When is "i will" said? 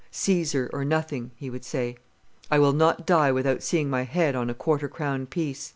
2.49-2.73